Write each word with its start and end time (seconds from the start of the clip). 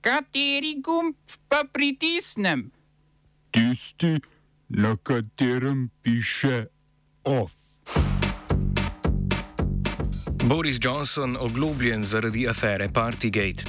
Kateri 0.00 0.80
gumb 0.80 1.14
pa 1.48 1.64
pritisnem? 1.72 2.70
Tisti, 3.50 4.20
na 4.68 4.96
katerem 4.96 5.90
piše 6.02 6.66
OF. 7.24 7.52
Boris 10.44 10.78
Johnson 10.80 11.36
oglobljen 11.40 12.04
zaradi 12.04 12.48
afere 12.48 12.88
Partygate. 12.88 13.64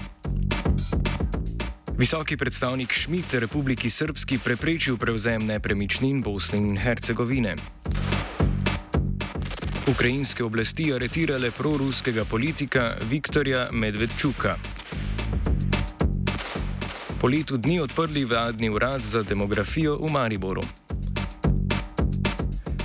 Visoki 1.97 2.37
predstavnik 2.37 2.93
Schmidt 2.93 3.33
Republiki 3.33 3.89
Srpski 3.89 4.39
preprečil 4.39 4.97
prevzem 4.97 5.45
nepremičnin 5.45 6.21
Bosne 6.21 6.57
in 6.57 6.77
Hercegovine. 6.77 7.55
Ukrajinske 9.87 10.43
oblasti 10.43 10.93
aretirale 10.93 11.51
proruskega 11.51 12.25
politika 12.25 12.95
Viktorja 13.09 13.67
Medvedčuka. 13.71 14.80
Po 17.21 17.29
letu 17.29 17.57
dni 17.57 17.79
odprli 17.79 18.25
vladni 18.25 18.69
urad 18.69 19.01
za 19.01 19.21
demografijo 19.23 19.93
v 20.01 20.09
Mariboru. 20.09 20.63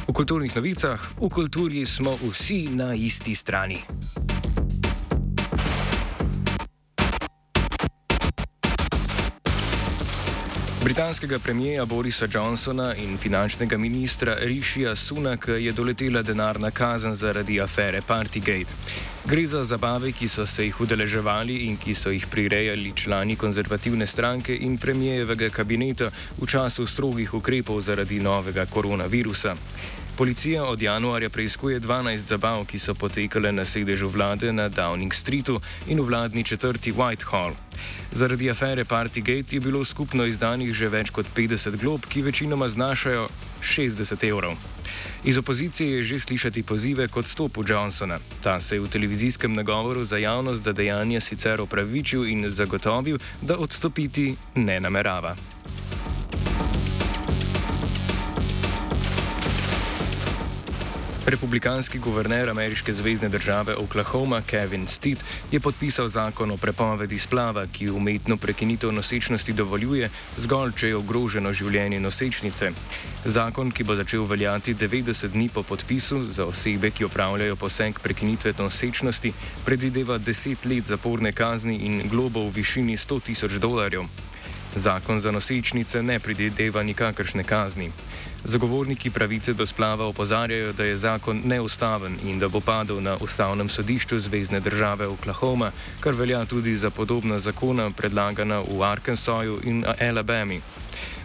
V 0.09 0.13
kulturnih 0.13 0.57
novicah, 0.57 1.01
v 1.17 1.29
kulturi 1.33 1.87
smo 1.87 2.19
vsi 2.21 2.69
na 2.69 2.93
isti 2.93 3.33
strani. 3.35 3.81
Britanskega 10.87 11.39
premijeja 11.39 11.85
Borisa 11.85 12.27
Johnsona 12.35 12.95
in 12.95 13.19
finančnega 13.19 13.79
ministra 13.79 14.37
Rishija 14.41 14.97
Sunaka 14.97 15.53
je 15.53 15.73
doletela 15.73 16.23
denarna 16.23 16.71
kazen 16.71 17.15
zaradi 17.15 17.61
afere 17.61 18.01
Partygate. 18.07 18.75
Gre 19.25 19.47
za 19.47 19.65
zabave, 19.65 20.13
ki 20.13 20.29
so 20.29 20.47
se 20.47 20.65
jih 20.65 20.81
udeleževali 20.81 21.57
in 21.67 21.77
ki 21.77 21.95
so 21.95 22.11
jih 22.11 22.27
prirejali 22.31 22.93
člani 22.95 23.37
konzervativne 23.37 24.07
stranke 24.07 24.57
in 24.57 24.79
premijevega 24.79 25.49
kabineta 25.51 26.11
v 26.39 26.47
času 26.47 26.87
strogih 26.87 27.35
ukrepov 27.35 27.81
zaradi 27.81 28.21
novega 28.21 28.67
koronavirusa. 28.67 29.57
Policija 30.17 30.65
od 30.65 30.83
januarja 30.83 31.31
preizkuje 31.31 31.81
12 31.81 32.27
zabav, 32.27 32.65
ki 32.65 32.79
so 32.79 32.95
potekale 32.95 33.53
na 33.53 33.65
sedežu 33.65 34.09
vlade 34.09 34.53
na 34.53 34.69
Downing 34.69 35.13
Streetu 35.13 35.61
in 35.89 36.01
v 36.01 36.07
vladni 36.09 36.45
četrti 36.45 36.93
Whitehall. 36.93 37.53
Zaradi 38.13 38.51
afere 38.51 38.85
Partygate 38.85 39.57
je 39.57 39.61
bilo 39.61 39.85
skupno 39.85 40.25
izdanih 40.25 40.73
že 40.75 40.89
več 40.89 41.11
kot 41.11 41.27
50 41.37 41.77
glob, 41.77 42.07
ki 42.09 42.23
večinoma 42.23 42.69
znašajo 42.69 43.29
60 43.61 44.25
evrov. 44.29 44.55
Iz 45.25 45.39
opozicije 45.39 45.99
je 45.99 46.05
že 46.05 46.21
slišati 46.21 46.63
pozive 46.63 47.09
k 47.09 47.17
odstopu 47.17 47.65
Johnsona. 47.69 48.19
Ta 48.43 48.61
se 48.61 48.77
je 48.77 48.81
v 48.81 48.89
televizijskem 48.89 49.55
nagovoru 49.55 50.05
za 50.05 50.17
javnost 50.17 50.63
za 50.63 50.73
dejanje 50.73 51.21
sicer 51.21 51.61
opravičil 51.61 52.25
in 52.25 52.51
zagotovil, 52.51 53.19
da 53.43 53.59
odstopiti 53.59 54.37
ne 54.55 54.81
namerava. 54.81 55.37
Republikanski 61.27 61.99
guverner 61.99 62.51
ameriške 62.51 62.93
zvezdne 62.93 63.29
države 63.29 63.77
Oklahoma 63.77 64.43
Kevin 64.43 64.87
Steed 64.87 65.19
je 65.53 65.61
podpisal 65.61 66.09
zakon 66.09 66.51
o 66.51 66.57
prepovedi 66.57 67.19
splava, 67.19 67.67
ki 67.67 67.91
umetno 67.91 68.37
prekinitev 68.37 68.93
nosečnosti 68.93 69.53
dovoljuje 69.53 70.11
zgolj, 70.37 70.73
če 70.77 70.89
je 70.89 70.97
ogroženo 70.97 71.53
življenje 71.53 72.01
nosečnice. 72.01 72.71
Zakon, 73.25 73.73
ki 73.73 73.85
bo 73.85 73.97
začel 73.97 74.23
veljati 74.25 74.75
90 74.75 75.35
dni 75.35 75.49
po 75.49 75.63
podpisu 75.63 76.23
za 76.31 76.47
osebe, 76.47 76.91
ki 76.91 77.05
opravljajo 77.05 77.57
poseg 77.57 77.99
prekinitve 77.99 78.55
nosečnosti, 78.59 79.33
predvideva 79.65 80.19
10 80.19 80.71
let 80.71 80.87
zaporne 80.87 81.33
kazni 81.33 81.75
in 81.91 82.03
globo 82.09 82.47
v 82.47 82.55
višini 82.63 82.97
100 82.97 83.21
tisoč 83.23 83.59
dolarjev. 83.59 84.07
Zakon 84.77 85.21
za 85.21 85.31
nosečnice 85.31 86.03
ne 86.03 86.21
predvideva 86.21 86.83
nikakršne 86.83 87.45
kazni. 87.45 87.91
Zagovorniki 88.45 89.11
pravice 89.11 89.53
do 89.53 89.67
splava 89.67 90.07
opozarjajo, 90.07 90.73
da 90.73 90.85
je 90.85 90.97
zakon 90.97 91.41
neustaven 91.45 92.19
in 92.25 92.39
da 92.39 92.49
bo 92.49 92.61
padel 92.61 93.01
na 93.03 93.17
ustavnem 93.17 93.69
sodišču 93.69 94.19
Zvezdne 94.19 94.61
države 94.61 95.07
Oklahoma, 95.07 95.71
kar 96.01 96.15
velja 96.15 96.45
tudi 96.45 96.77
za 96.77 96.91
podobna 96.91 97.39
zakona 97.39 97.91
predlagana 97.91 98.61
v 98.61 98.83
Arkansasu 98.83 99.61
in 99.65 99.85
Alabami. 100.01 100.61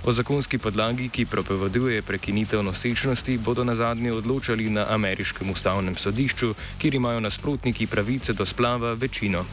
O 0.03 0.14
zakonski 0.14 0.58
podlagi, 0.58 1.09
ki 1.09 1.26
propoveduje 1.26 2.02
prekinitev 2.02 2.64
nosečnosti, 2.64 3.38
bodo 3.38 3.64
na 3.64 3.76
zadnje 3.76 4.14
odločali 4.14 4.70
na 4.70 4.86
ameriškem 4.90 5.50
ustavnem 5.50 5.96
sodišču, 5.96 6.56
kjer 6.78 6.96
imajo 6.96 7.20
nasprotniki 7.20 7.88
pravice 7.88 8.34
do 8.34 8.46
splava 8.46 8.94
večino. 8.94 9.44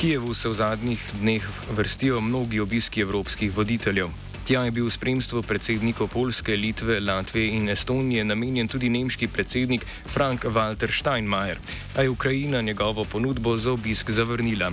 Kijevu 0.00 0.34
se 0.34 0.48
v 0.48 0.54
zadnjih 0.56 1.00
dneh 1.20 1.44
vrstijo 1.76 2.20
mnogi 2.20 2.60
obiski 2.60 3.00
evropskih 3.00 3.56
voditeljev. 3.56 4.08
Tja 4.48 4.62
je 4.64 4.70
bil 4.72 4.86
v 4.88 4.90
spremstvu 4.90 5.42
predsednikov 5.44 6.08
Polske, 6.08 6.56
Litve, 6.56 7.00
Latvije 7.00 7.50
in 7.52 7.68
Estonije 7.68 8.24
namenjen 8.24 8.68
tudi 8.68 8.88
nemški 8.88 9.28
predsednik 9.28 9.84
Frank-Walter 10.14 10.88
Steinmeier, 10.88 11.60
a 11.96 12.02
je 12.02 12.08
Ukrajina 12.08 12.60
njegovo 12.60 13.04
ponudbo 13.04 13.56
za 13.56 13.72
obisk 13.72 14.10
zavrnila. 14.10 14.72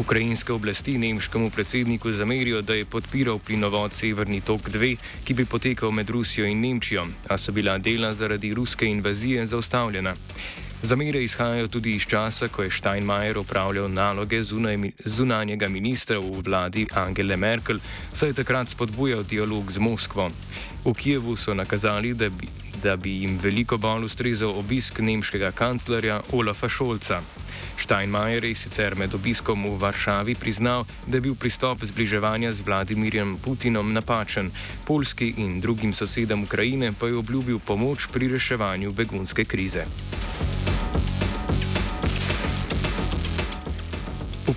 Ukrajinske 0.00 0.52
oblasti 0.52 0.98
nemškemu 0.98 1.50
predsedniku 1.50 2.12
zamerijo, 2.12 2.60
da 2.62 2.74
je 2.74 2.84
podpiral 2.84 3.38
plinovod 3.38 3.92
Severni 3.92 4.40
tok 4.40 4.68
2, 4.68 4.96
ki 5.24 5.34
bi 5.34 5.44
potekal 5.44 5.90
med 5.90 6.10
Rusijo 6.10 6.46
in 6.46 6.60
Nemčijo, 6.60 7.06
a 7.28 7.38
so 7.38 7.52
bila 7.52 7.78
dela 7.78 8.12
zaradi 8.12 8.54
ruske 8.54 8.86
invazije 8.86 9.46
zaustavljena. 9.46 10.14
Zamere 10.82 11.22
izhajajo 11.24 11.68
tudi 11.68 11.94
iz 11.96 12.02
časa, 12.02 12.48
ko 12.48 12.62
je 12.62 12.70
Steinmeier 12.70 13.38
upravljal 13.38 13.88
naloge 13.90 14.42
zunaj, 14.42 14.76
zunanjega 15.04 15.68
ministra 15.68 16.18
v 16.18 16.42
vladi 16.44 16.86
Angele 16.92 17.36
Merkel, 17.36 17.80
saj 18.12 18.28
je 18.28 18.34
takrat 18.42 18.68
spodbujal 18.68 19.22
dialog 19.22 19.72
z 19.72 19.78
Moskvo. 19.78 20.28
V 20.84 20.94
Kijevu 20.94 21.36
so 21.36 21.54
nakazali, 21.54 22.14
da 22.14 22.28
bi, 22.28 22.48
da 22.82 22.96
bi 22.96 23.22
jim 23.22 23.38
veliko 23.42 23.78
bolj 23.78 24.04
ustrezal 24.04 24.52
obisk 24.58 25.00
nemškega 25.00 25.50
kanclerja 25.52 26.20
Olafa 26.32 26.68
Šolca. 26.68 27.22
Steinmeier 27.78 28.44
je 28.44 28.54
sicer 28.54 28.94
med 28.96 29.14
obiskom 29.14 29.64
v 29.64 29.78
Varšavi 29.80 30.34
priznal, 30.34 30.84
da 31.06 31.16
je 31.16 31.20
bil 31.20 31.34
pristop 31.34 31.84
zbliževanja 31.84 32.52
z 32.52 32.60
Vladimirjem 32.60 33.38
Putinom 33.38 33.92
napačen, 33.92 34.50
Polski 34.84 35.34
in 35.36 35.60
drugim 35.60 35.92
sosedam 35.92 36.42
Ukrajine 36.42 36.92
pa 36.92 37.06
je 37.06 37.16
obljubil 37.16 37.58
pomoč 37.58 38.06
pri 38.12 38.28
reševanju 38.28 38.92
begunske 38.92 39.44
krize. 39.44 39.86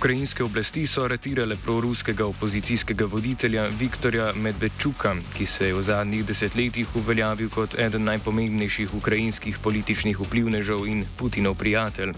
Ukrajinske 0.00 0.44
oblasti 0.44 0.86
so 0.88 1.02
aretirale 1.04 1.56
proruskega 1.60 2.24
opozicijskega 2.26 3.04
voditelja 3.04 3.66
Viktorja 3.78 4.30
Medvedčuka, 4.32 5.12
ki 5.36 5.46
se 5.46 5.66
je 5.66 5.74
v 5.76 5.82
zadnjih 5.84 6.22
desetletjih 6.24 6.94
uveljavil 6.96 7.50
kot 7.52 7.76
eden 7.76 8.08
najpomembnejših 8.08 8.94
ukrajinskih 8.96 9.58
političnih 9.60 10.16
vplivnežev 10.20 10.86
in 10.88 11.04
Putinov 11.20 11.58
prijatelj. 11.60 12.14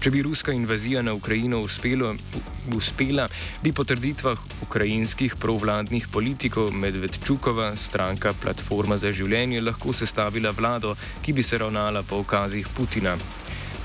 Če 0.00 0.10
bi 0.10 0.22
ruska 0.24 0.56
invazija 0.56 1.02
na 1.02 1.12
Ukrajino 1.12 1.60
uspelo, 1.60 2.14
uspela, 2.72 3.28
bi 3.62 3.72
po 3.72 3.84
trditvah 3.84 4.40
ukrajinskih 4.64 5.36
provladnih 5.36 6.08
politikov 6.08 6.72
Medvedčukova 6.72 7.74
stranka 7.76 8.32
Platforma 8.32 8.96
za 8.96 9.12
življenje 9.12 9.60
lahko 9.60 9.92
sestavila 9.92 10.56
vlado, 10.56 10.96
ki 11.20 11.36
bi 11.36 11.44
se 11.44 11.60
ravnala 11.60 12.00
po 12.02 12.24
ukazih 12.24 12.72
Putina. 12.76 13.18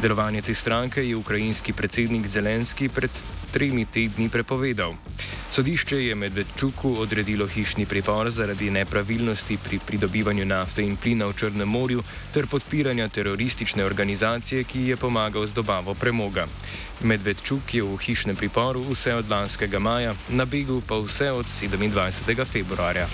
Delovanje 0.02 0.42
te 0.42 0.54
stranke 0.54 1.08
je 1.08 1.16
ukrajinski 1.16 1.74
predsednik 1.74 2.28
Zelenski 2.28 2.90
pred 2.90 3.12
tremi 3.52 3.86
tedni 3.86 4.30
prepovedal. 4.30 4.94
Sodišče 5.52 6.06
je 6.06 6.16
Medvedčuku 6.16 6.96
odredilo 7.00 7.48
hišni 7.48 7.86
pripor 7.86 8.30
zaradi 8.30 8.72
nepravilnosti 8.72 9.58
pri 9.64 9.80
pridobivanju 9.80 10.46
nafte 10.46 10.84
in 10.84 10.98
plina 10.98 11.26
v 11.26 11.34
Črnem 11.34 11.70
morju 11.70 12.04
ter 12.34 12.48
podpiranja 12.48 13.08
teroristične 13.08 13.86
organizacije, 13.86 14.64
ki 14.64 14.82
je 14.90 14.98
pomagal 14.98 15.48
z 15.48 15.54
dobavo 15.54 15.94
premoga. 15.94 16.48
Medvedčuk 17.02 17.74
je 17.74 17.84
v 17.84 17.98
hišnem 17.98 18.36
priporu 18.36 18.84
vse 18.92 19.16
od 19.16 19.30
lanskega 19.30 19.80
maja, 19.80 20.16
na 20.30 20.46
begu 20.46 20.82
pa 20.88 21.00
vse 21.00 21.32
od 21.32 21.46
27. 21.46 22.46
februarja. 22.46 23.08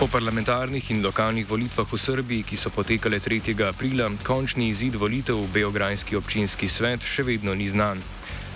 Po 0.00 0.08
parlamentarnih 0.08 0.90
in 0.96 1.04
lokalnih 1.04 1.44
volitvah 1.44 1.84
v 1.84 1.98
Srbiji, 2.00 2.48
ki 2.48 2.56
so 2.56 2.72
potekale 2.72 3.20
3. 3.20 3.52
aprila, 3.68 4.08
končni 4.24 4.72
izid 4.72 4.96
volitev 4.96 5.36
v 5.36 5.52
Beograjski 5.52 6.16
občinski 6.16 6.72
svet 6.72 7.04
še 7.04 7.20
vedno 7.20 7.52
ni 7.52 7.68
znan. 7.68 8.00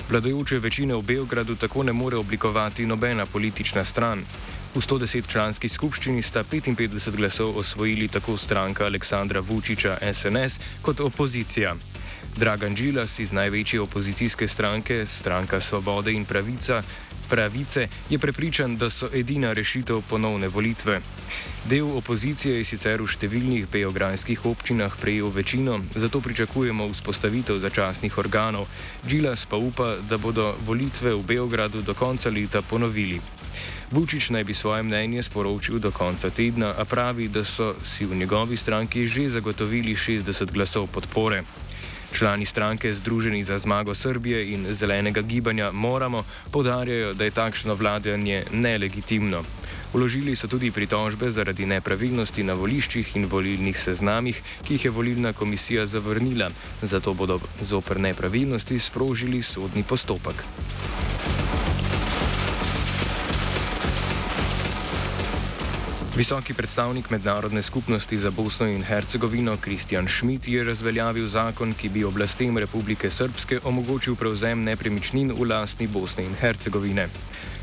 Vladajoče 0.09 0.57
večine 0.57 0.97
v 0.97 1.05
Beogradu 1.05 1.53
tako 1.61 1.85
ne 1.85 1.93
more 1.93 2.17
oblikovati 2.17 2.89
nobena 2.89 3.29
politična 3.29 3.85
stran. 3.85 4.25
V 4.73 4.81
110-članski 4.81 5.69
skupščini 5.69 6.25
sta 6.25 6.49
55 6.49 7.13
glasov 7.13 7.61
osvojili 7.61 8.09
tako 8.09 8.41
stranka 8.41 8.89
Aleksandra 8.89 9.45
Vučiča 9.45 10.01
SNS 10.01 10.81
kot 10.81 11.05
opozicija. 11.05 11.77
Dragan 12.37 12.77
Džilas 12.77 13.19
iz 13.19 13.33
največje 13.33 13.81
opozicijske 13.81 14.49
stranke, 14.49 15.07
stranka 15.07 15.61
Svobode 15.61 16.13
in 16.13 16.25
pravica, 16.25 16.83
pravice, 17.29 17.89
je 18.11 18.19
prepričan, 18.19 18.77
da 18.77 18.91
so 18.91 19.09
edina 19.15 19.53
rešitev 19.53 20.03
ponovne 20.09 20.49
volitve. 20.49 21.01
Del 21.65 21.97
opozicije 21.97 22.59
je 22.59 22.65
sicer 22.65 23.03
v 23.03 23.09
številnih 23.09 23.69
beograjskih 23.73 24.45
občinah 24.47 24.97
prejel 25.01 25.31
večino, 25.33 25.79
zato 25.95 26.21
pričakujemo 26.21 26.89
vzpostavitev 26.93 27.59
začasnih 27.59 28.19
organov. 28.19 28.69
Džilas 29.07 29.47
pa 29.47 29.57
upa, 29.57 29.95
da 30.09 30.19
bodo 30.19 30.55
volitve 30.67 31.15
v 31.15 31.25
Beogradu 31.25 31.83
do 31.83 31.95
konca 31.95 32.31
leta 32.31 32.63
ponovili. 32.63 33.21
Vučić 33.91 34.31
naj 34.31 34.45
bi 34.45 34.55
svoje 34.55 34.83
mnenje 34.83 35.23
sporočil 35.23 35.79
do 35.79 35.91
konca 35.91 36.31
tedna, 36.31 36.75
a 36.79 36.85
pravi, 36.85 37.29
da 37.29 37.45
so 37.45 37.75
si 37.85 38.07
v 38.07 38.17
njegovi 38.17 38.57
stranki 38.57 39.07
že 39.07 39.29
zagotovili 39.31 39.95
60 39.95 40.53
glasov 40.53 40.87
podpore. 40.93 41.45
Člani 42.15 42.47
stranke 42.47 42.93
Združeni 42.95 43.45
za 43.45 43.59
zmago 43.59 43.95
Srbije 43.95 44.53
in 44.53 44.67
zelenega 44.71 45.23
gibanja 45.23 45.73
Moramo 45.73 46.23
podarjajo, 46.51 47.15
da 47.15 47.25
je 47.25 47.31
takšno 47.31 47.75
vladanje 47.75 48.45
nelegitimno. 48.53 49.43
Uložili 49.95 50.37
so 50.37 50.49
tudi 50.49 50.71
pritožbe 50.71 51.31
zaradi 51.31 51.67
nepravilnosti 51.67 52.43
na 52.43 52.55
voliščih 52.55 53.17
in 53.17 53.27
volilnih 53.27 53.79
seznamih, 53.79 54.43
ki 54.63 54.75
jih 54.75 54.85
je 54.85 54.91
volilna 54.91 55.33
komisija 55.33 55.87
zavrnila, 55.87 56.51
zato 56.83 57.15
bodo 57.15 57.41
zoper 57.61 58.01
nepravilnosti 58.01 58.79
sprožili 58.79 59.43
sodni 59.43 59.83
postopek. 59.83 60.47
Visoki 66.15 66.55
predstavnik 66.55 67.11
mednarodne 67.11 67.63
skupnosti 67.63 68.19
za 68.19 68.31
Bosno 68.31 68.67
in 68.67 68.83
Hercegovino 68.83 69.57
Kristjan 69.57 70.09
Schmidt 70.09 70.49
je 70.49 70.65
razveljavil 70.65 71.27
zakon, 71.29 71.73
ki 71.75 71.89
bi 71.89 72.05
oblastem 72.05 72.59
Republike 72.59 73.11
Srpske 73.11 73.59
omogočil 73.65 74.15
prevzem 74.15 74.63
nepremičnin 74.63 75.33
v 75.35 75.49
lastni 75.51 75.87
Bosne 75.87 76.25
in 76.25 76.37
Hercegovine. 76.39 77.09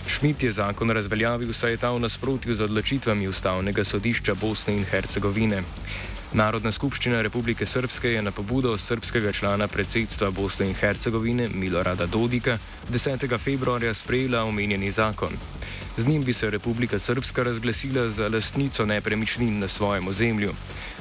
Schmidt 0.08 0.44
je 0.44 0.52
zakon 0.52 0.92
razveljavil, 0.92 1.54
saj 1.54 1.72
je 1.72 1.78
ta 1.78 1.92
v 1.92 2.04
nasprotju 2.04 2.56
z 2.56 2.68
odločitvami 2.68 3.28
Ustavnega 3.28 3.84
sodišča 3.84 4.36
Bosne 4.36 4.76
in 4.76 4.84
Hercegovine. 4.84 5.64
Narodna 6.32 6.72
skupščina 6.72 7.18
Republike 7.26 7.66
Srpske 7.68 8.14
je 8.14 8.22
na 8.24 8.32
pobudo 8.32 8.72
srpskega 8.80 9.34
člana 9.36 9.68
predsedstva 9.68 10.30
Bosne 10.32 10.70
in 10.70 10.78
Hercegovine 10.80 11.50
Milorada 11.52 12.06
Dodika 12.08 12.56
10. 12.88 13.38
februarja 13.38 13.94
sprejela 13.94 14.46
omenjeni 14.48 14.92
zakon. 14.92 15.36
Z 15.98 16.08
njim 16.08 16.24
bi 16.24 16.34
se 16.34 16.50
Republika 16.50 17.00
Srpska 17.00 17.44
razglasila 17.44 18.10
za 18.10 18.30
lastnico 18.30 18.86
nepremičnin 18.86 19.60
na 19.60 19.68
svojem 19.68 20.08
ozemlju. 20.08 20.54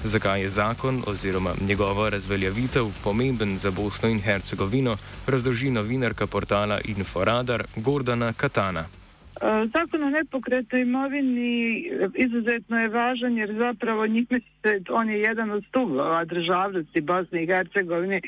Zakaj 0.05 0.43
je 0.43 0.49
zakon 0.49 1.03
oziroma 1.07 1.55
njegova 1.61 2.09
razveljavitev 2.09 2.91
pomemben 3.05 3.59
za 3.59 3.71
Bosno 3.71 4.09
in 4.09 4.21
Hercegovino, 4.21 4.97
razloži 5.27 5.71
novinarka 5.71 6.27
portala 6.27 6.81
Inforadar 6.85 7.65
Gordana 7.77 8.33
Katana. 8.33 9.00
Zakon 9.75 10.03
o 10.03 10.11
nepokretnoj 10.11 10.83
imovini 10.83 11.85
izuzetno 12.15 12.81
je 12.81 12.89
važan 12.89 13.39
jer 13.39 13.55
zapravo 13.59 14.07
njime 14.07 14.41
se, 14.63 14.81
on 14.91 15.11
je 15.11 15.21
jedan 15.21 15.51
od 15.51 15.65
stubova 15.69 16.25
državnosti 16.25 17.01
Bosne 17.01 17.43
i 17.43 17.47
Hercegovine 17.47 18.21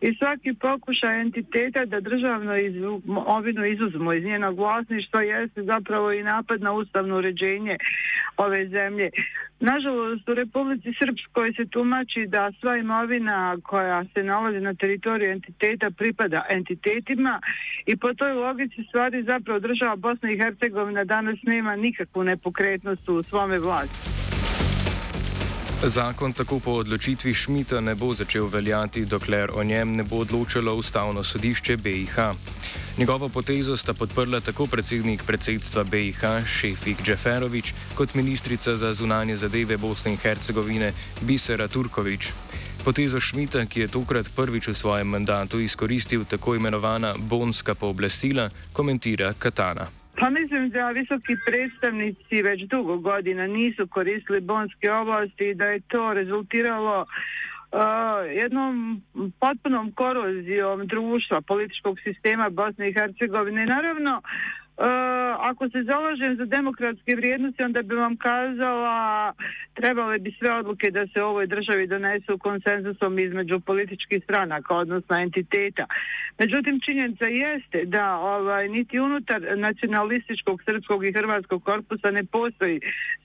i 0.00 0.14
svaki 0.14 0.54
pokušaj 0.54 1.20
entiteta 1.20 1.84
da 1.84 2.00
državnu 2.00 2.56
imovinu 2.56 3.66
izuzmu 3.66 4.12
iz 4.12 4.24
njenog 4.24 4.58
vlasništva 4.58 5.22
jeste 5.22 5.62
zapravo 5.62 6.12
i 6.12 6.22
napad 6.22 6.60
na 6.60 6.72
ustavno 6.72 7.16
uređenje 7.16 7.76
ove 8.36 8.68
zemlje. 8.68 9.10
Nažalost, 9.60 10.28
u 10.28 10.34
Republici 10.34 10.88
Srpskoj 11.00 11.52
se 11.52 11.64
tumači 11.70 12.26
da 12.26 12.52
sva 12.60 12.76
imovina 12.76 13.56
koja 13.62 14.04
se 14.04 14.24
nalazi 14.24 14.60
na 14.60 14.74
teritoriju 14.74 15.30
entiteta 15.30 15.90
pripada 15.90 16.46
entitetima 16.48 17.40
i 17.86 17.96
po 17.96 18.14
toj 18.14 18.32
logici 18.32 18.84
stvari 18.88 19.22
zapravo 19.22 19.60
država 19.60 19.96
Bosna 19.96 20.30
i 20.30 20.38
Hercegovina 20.38 21.04
danas 21.04 21.38
nema 21.42 21.76
nikakvu 21.76 22.24
nepokretnost 22.24 23.08
u 23.08 23.22
svome 23.22 23.58
vlasti. 23.58 24.07
Zakon 25.86 26.32
tako 26.32 26.58
po 26.58 26.70
odločitvi 26.70 27.34
Šmita 27.34 27.80
ne 27.80 27.94
bo 27.94 28.10
začel 28.12 28.46
veljati, 28.46 29.04
dokler 29.04 29.50
o 29.54 29.62
njem 29.64 29.92
ne 29.96 30.02
bo 30.02 30.16
odločilo 30.16 30.74
Ustavno 30.74 31.22
sodišče 31.24 31.76
BIH. 31.76 32.18
Njegovo 32.98 33.28
potezo 33.28 33.76
sta 33.76 33.94
podprla 33.94 34.40
tako 34.40 34.66
predsednik 34.66 35.22
predsedstva 35.26 35.84
BIH 35.84 36.20
Šefik 36.46 37.02
Džeferovič 37.02 37.72
kot 37.94 38.14
ministrica 38.14 38.76
za 38.76 38.94
zunanje 38.94 39.36
zadeve 39.36 39.76
Bosne 39.76 40.10
in 40.10 40.18
Hercegovine 40.18 40.92
Bisera 41.20 41.68
Turkovič. 41.68 42.32
Potezo 42.84 43.20
Šmita, 43.20 43.66
ki 43.66 43.80
je 43.80 43.88
tokrat 43.88 44.26
prvič 44.36 44.68
v 44.68 44.74
svojem 44.74 45.06
mandatu 45.06 45.60
izkoristil 45.60 46.24
tako 46.24 46.54
imenovana 46.54 47.14
bonska 47.18 47.74
pooblastila, 47.74 48.50
komentira 48.72 49.32
Katana. 49.38 49.97
Pa 50.20 50.30
mislim 50.30 50.70
da 50.70 50.90
visoki 50.90 51.36
predstavnici 51.46 52.42
već 52.42 52.60
dugo 52.62 52.96
godina 52.96 53.46
nisu 53.46 53.86
koristili 53.86 54.40
bonske 54.40 54.92
ovlasti 54.92 55.44
i 55.44 55.54
da 55.54 55.64
je 55.64 55.80
to 55.80 56.14
rezultiralo 56.14 57.00
uh, 57.02 57.78
jednom 58.42 59.02
potpunom 59.40 59.92
korozijom 59.92 60.86
društva, 60.86 61.40
političkog 61.40 61.98
sistema 62.00 62.50
Bosne 62.50 62.88
i 62.88 62.94
Hercegovine. 62.98 63.66
Naravno, 63.66 64.22
Uh, 64.78 64.84
ako 65.50 65.68
se 65.68 65.82
zalažem 65.82 66.36
za 66.36 66.44
demokratske 66.44 67.16
vrijednosti, 67.16 67.62
onda 67.62 67.82
bi 67.82 67.94
vam 67.94 68.16
kazala 68.16 69.32
trebale 69.74 70.18
bi 70.18 70.30
sve 70.38 70.50
odluke 70.54 70.90
da 70.90 71.06
se 71.06 71.22
u 71.22 71.26
ovoj 71.26 71.46
državi 71.46 71.86
donesu 71.86 72.38
konsenzusom 72.38 73.18
između 73.18 73.60
političkih 73.60 74.22
stranaka, 74.24 74.74
odnosno 74.74 75.16
entiteta. 75.16 75.86
Međutim, 76.38 76.80
činjenica 76.86 77.26
jeste 77.26 77.84
da 77.84 78.16
ovaj, 78.16 78.68
niti 78.68 79.00
unutar 79.00 79.40
nacionalističkog 79.56 80.62
srpskog 80.62 81.06
i 81.06 81.12
hrvatskog 81.12 81.64
korpusa 81.64 82.10
ne 82.10 82.24
postoji 82.24 82.80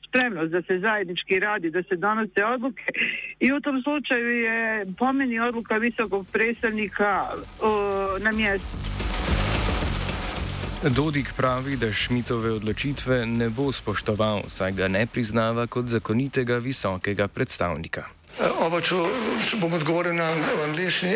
spremnost 0.08 0.52
da 0.52 0.62
se 0.62 0.80
zajednički 0.80 1.40
radi, 1.40 1.70
da 1.70 1.84
se 1.84 1.96
donose 1.96 2.46
odluke 2.46 2.84
i 3.40 3.54
u 3.54 3.60
tom 3.62 3.82
slučaju 3.82 4.30
je 4.30 4.86
pomeni 4.98 5.40
odluka 5.40 5.78
visokog 5.78 6.28
predstavnika 6.34 7.28
uh, 7.34 8.24
na 8.24 8.32
mjestu. 8.32 9.03
Dodik 10.89 11.33
pravi, 11.38 11.75
da 11.75 11.94
Šmitove 11.94 12.51
odločitve 12.51 13.25
ne 13.25 13.50
bo 13.50 13.71
spoštoval, 13.71 14.41
saj 14.47 14.71
ga 14.71 14.88
ne 14.88 15.06
priznava 15.06 15.68
kot 15.68 15.85
zakonitega 15.88 16.57
visokega 16.57 17.27
predstavnika. 17.27 18.03
Uh, 18.39 18.65
Oba, 18.68 18.81
če, 18.81 19.00
bom 19.62 19.74
odgovoril 19.80 20.18
na 20.19 20.33
angliški. 20.65 21.15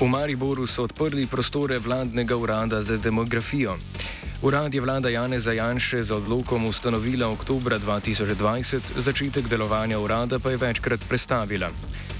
V 0.00 0.08
Mariboru 0.08 0.64
so 0.64 0.88
odprli 0.88 1.26
prostore 1.26 1.76
vladnega 1.78 2.36
urada 2.36 2.82
za 2.82 2.96
demografijo. 2.96 3.76
Urad 4.42 4.74
je 4.74 4.80
vlada 4.80 5.08
Janeza 5.08 5.52
Janše 5.52 6.02
z 6.02 6.10
odlokom 6.16 6.64
ustanovila 6.64 7.28
oktobra 7.28 7.78
2020, 7.78 8.80
začetek 8.96 9.48
delovanja 9.48 9.98
urada 10.00 10.38
pa 10.38 10.50
je 10.50 10.56
večkrat 10.56 11.00
prestavila. 11.08 11.68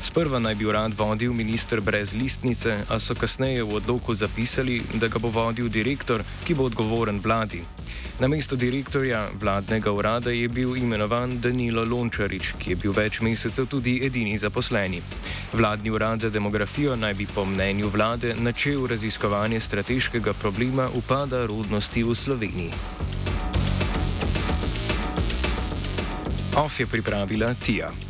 Sprva 0.03 0.39
naj 0.39 0.55
bi 0.55 0.65
urad 0.65 0.95
vodil 0.99 1.33
minister 1.33 1.81
brez 1.81 2.15
listnice, 2.15 2.79
a 2.89 2.99
so 2.99 3.15
kasneje 3.15 3.63
v 3.63 3.75
odloku 3.75 4.15
zapisali, 4.15 4.81
da 4.95 5.09
ga 5.09 5.19
bo 5.19 5.29
vodil 5.29 5.69
direktor, 5.69 6.25
ki 6.45 6.55
bo 6.55 6.65
odgovoren 6.65 7.21
vladi. 7.21 7.61
Na 8.21 8.29
mesto 8.29 8.57
direktorja 8.57 9.29
vladnega 9.41 9.93
urada 9.93 10.31
je 10.31 10.49
bil 10.49 10.77
imenovan 10.77 11.41
Danilo 11.41 11.85
Lončarič, 11.85 12.53
ki 12.59 12.71
je 12.71 12.77
bil 12.77 12.93
več 12.93 13.21
mesecev 13.21 13.69
tudi 13.69 14.01
edini 14.05 14.39
zaposleni. 14.39 15.01
Vladni 15.53 15.91
urad 15.91 16.21
za 16.21 16.31
demografijo 16.31 16.97
naj 16.97 17.15
bi 17.15 17.27
po 17.35 17.45
mnenju 17.45 17.89
vlade 17.89 18.35
načel 18.35 18.87
raziskovanje 18.87 19.61
strateškega 19.61 20.33
problema 20.33 20.89
upada 20.95 21.47
rodnosti 21.47 22.03
v 22.03 22.15
Sloveniji. 22.15 22.73
OF 26.57 26.81
je 26.81 26.87
pripravila 26.87 27.55
Tija. 27.55 28.10